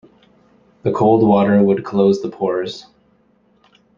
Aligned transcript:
The 0.81 0.91
cold 0.91 1.21
water 1.21 1.61
would 1.61 1.85
close 1.85 2.23
the 2.23 2.29
pores. 2.29 2.87